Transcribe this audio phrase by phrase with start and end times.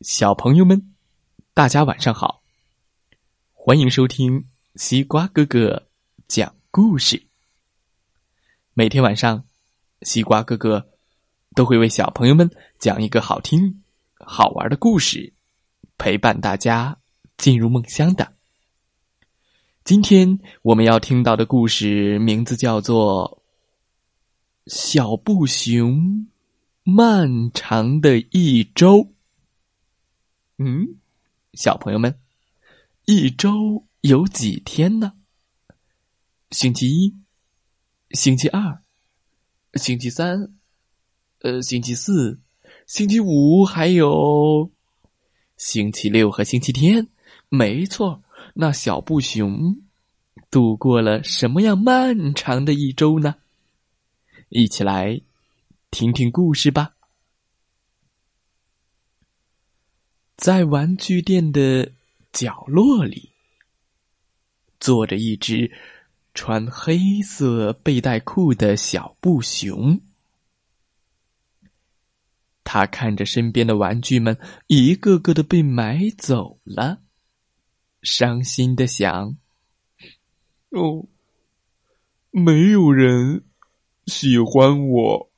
[0.00, 0.94] 小朋友们，
[1.52, 2.42] 大家晚上好！
[3.52, 4.46] 欢迎收听
[4.76, 5.88] 西瓜哥哥
[6.26, 7.22] 讲故事。
[8.72, 9.44] 每天晚上，
[10.00, 10.88] 西瓜哥哥
[11.54, 13.82] 都会为小朋友们讲一个好听、
[14.14, 15.34] 好玩的故事，
[15.98, 16.96] 陪伴大家
[17.36, 18.32] 进入梦乡的。
[19.84, 23.42] 今天我们要听到的故事名字叫做
[24.74, 26.26] 《小布熊
[26.84, 28.96] 漫长的一周》。
[30.62, 30.96] 嗯，
[31.54, 32.20] 小朋友们，
[33.06, 35.14] 一周有几天呢？
[36.50, 37.16] 星期一、
[38.10, 38.82] 星期二、
[39.76, 40.52] 星期三、
[41.40, 42.38] 呃，星期四、
[42.86, 44.70] 星期五，还有
[45.56, 47.08] 星期六和星期天。
[47.48, 49.80] 没错，那小布熊
[50.50, 53.36] 度过了什么样漫长的一周呢？
[54.50, 55.22] 一起来
[55.90, 56.96] 听听故事吧。
[60.40, 61.92] 在玩具店的
[62.32, 63.34] 角落里，
[64.80, 65.70] 坐着一只
[66.32, 70.00] 穿黑色背带裤的小布熊。
[72.64, 77.02] 他看着身边的玩具们一个个的被买走了，
[78.00, 79.36] 伤心的想
[80.72, 81.04] ：“哦，
[82.30, 83.44] 没有人
[84.06, 85.30] 喜欢我。”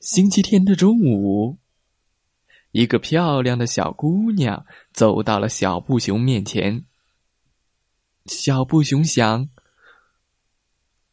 [0.00, 1.58] 星期天的中午。
[2.72, 6.84] 一个漂亮的小姑娘走到了小布熊面前。
[8.26, 9.50] 小布熊想：“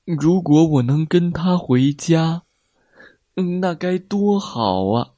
[0.05, 2.43] 如果我能跟她回家，
[3.59, 5.11] 那该多好啊！”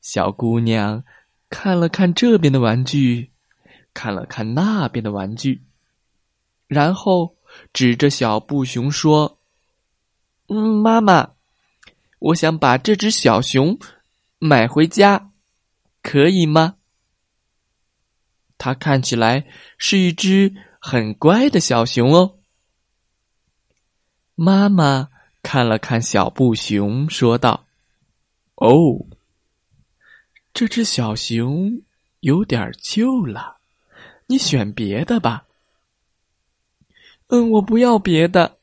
[0.00, 1.02] 小姑娘
[1.48, 3.32] 看了看这边的玩具，
[3.92, 5.64] 看了看那边的玩具，
[6.68, 7.34] 然后
[7.72, 9.40] 指着小布熊说
[10.46, 11.30] ：“嗯，妈妈，
[12.20, 13.76] 我想把这只小熊。”
[14.46, 15.32] 买回家，
[16.02, 16.76] 可以吗？
[18.56, 22.38] 它看起来是一只很乖的小熊哦。
[24.34, 25.08] 妈妈
[25.42, 27.66] 看了看小布熊，说道
[28.56, 29.06] ：“哦，
[30.54, 31.82] 这只小熊
[32.20, 33.58] 有点旧了，
[34.26, 35.44] 你选别的吧。”
[37.28, 38.58] 嗯，我不要别的。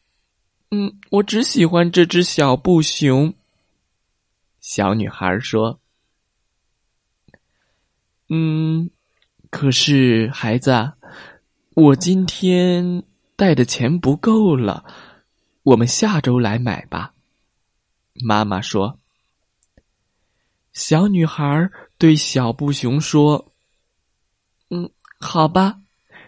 [0.72, 3.34] 嗯，我只喜欢这只小布熊。
[4.64, 5.82] 小女孩说
[8.30, 8.90] ：“嗯，
[9.50, 10.94] 可是孩子，
[11.76, 13.04] 我今天
[13.36, 14.86] 带的钱不够了，
[15.64, 17.14] 我们下周来买吧。”
[18.24, 18.98] 妈妈说。
[20.72, 23.54] 小女孩对小布熊说
[24.72, 25.82] ：“嗯，好吧，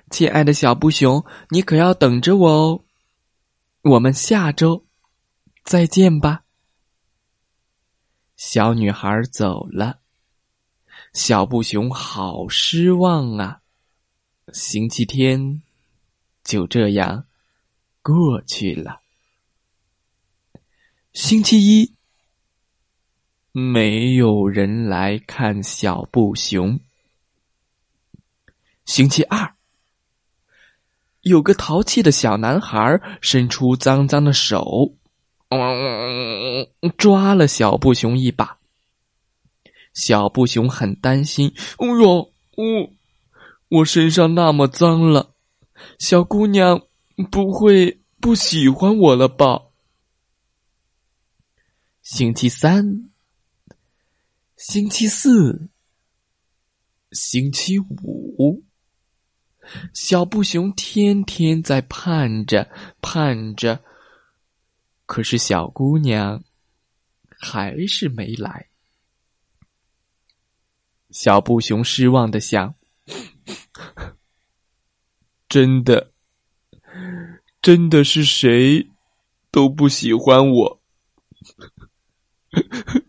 [0.09, 2.83] 亲爱的小布熊，你可要等着我哦。
[3.81, 4.85] 我们下周
[5.63, 6.41] 再见吧。”
[8.37, 9.99] 小女孩走了，
[11.13, 13.61] 小布熊好失望啊！
[14.51, 15.61] 星期天
[16.43, 17.25] 就这样
[18.01, 19.01] 过去了。
[21.13, 21.93] 星期一，
[23.53, 26.79] 没有人来看小布熊。
[28.83, 29.55] 星期二，
[31.21, 34.93] 有个淘气的小男孩伸出脏脏的手。
[35.49, 36.67] 嗯，
[36.97, 38.57] 抓了小布熊一把。
[39.93, 41.53] 小布熊很担心。
[41.77, 42.93] 哎呦，我，
[43.69, 45.35] 我身上那么脏了，
[45.99, 46.81] 小姑娘
[47.31, 49.61] 不会不喜欢我了吧？
[52.01, 53.09] 星期三，
[54.57, 55.69] 星期四，
[57.11, 58.63] 星期五，
[59.93, 62.69] 小布熊天天在盼着，
[62.99, 63.84] 盼着。
[65.05, 66.43] 可是小姑娘
[67.27, 68.69] 还是没来。
[71.11, 72.75] 小布熊失望的想
[75.47, 76.11] ：“真的，
[77.61, 78.89] 真的是谁
[79.51, 80.81] 都不喜欢我。”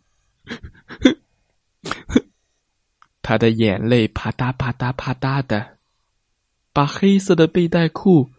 [3.22, 5.78] 他的眼泪啪嗒啪嗒啪嗒的，
[6.72, 8.30] 把黑色的背带裤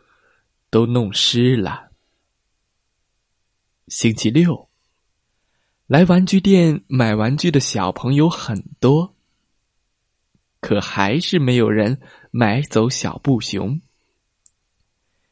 [0.69, 1.87] 都弄湿了。
[3.88, 4.69] 星期六，
[5.86, 9.16] 来玩具店买玩具的小朋友很多，
[10.60, 13.80] 可还是没有人买走小布熊。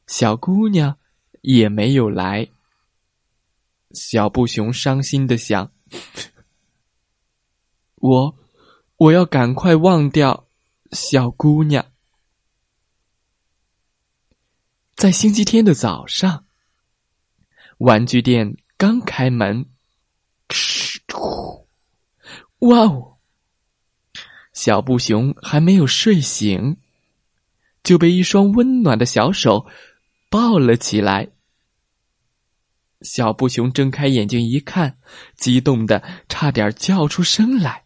[0.07, 0.98] 小姑娘
[1.42, 2.48] 也没有来。
[3.92, 5.74] 小布熊伤心的想
[7.96, 8.38] ：“我，
[8.96, 10.48] 我要赶快忘掉
[10.94, 11.86] 小姑娘。”
[14.96, 16.44] 在星期天的早上。
[17.80, 19.66] 玩具店刚开门，
[22.60, 23.18] 哇哦！
[24.54, 26.77] 小布熊还没有睡醒，
[27.83, 29.68] 就被一双温暖的小手
[30.30, 31.27] 抱了起来。
[33.01, 34.98] 小布熊睁开眼睛一看，
[35.36, 37.83] 激动的差点叫出声来。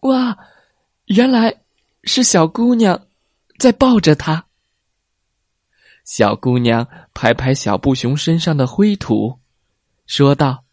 [0.00, 0.36] 哇，
[1.04, 1.54] 原来
[2.04, 3.06] 是小姑娘
[3.58, 4.43] 在抱着他。
[6.04, 9.40] 小姑娘拍拍小布熊身上的灰土，
[10.06, 10.64] 说道：“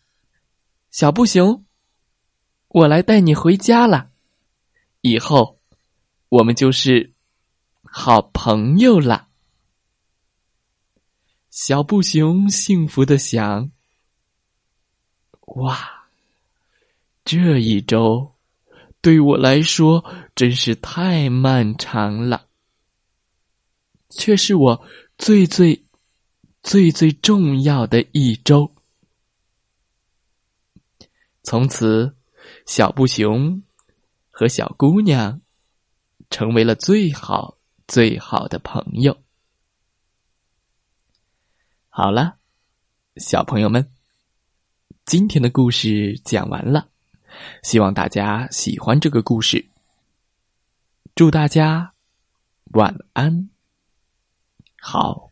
[0.92, 1.66] 小布熊，
[2.68, 4.12] 我来带你回家了，
[5.00, 5.60] 以后
[6.28, 7.14] 我们就是
[7.82, 9.30] 好朋友了。”
[11.50, 13.72] 小布熊幸福的想
[15.56, 16.08] ：“哇，
[17.24, 18.36] 这一周
[19.02, 20.04] 对我来说
[20.36, 22.48] 真是太漫长了，
[24.10, 24.86] 却是我
[25.22, 25.86] 最最
[26.64, 28.74] 最最重要的一周。
[31.44, 32.16] 从此，
[32.66, 33.62] 小布熊
[34.32, 35.40] 和小姑娘
[36.32, 39.16] 成为了最好最好的朋友。”
[41.88, 42.40] 好了，
[43.18, 43.92] 小朋友们，
[45.06, 46.90] 今天的故事讲完了，
[47.62, 49.70] 希望大家喜欢这个故事。
[51.14, 51.94] 祝大家
[52.72, 53.52] 晚安，
[54.82, 55.31] 好。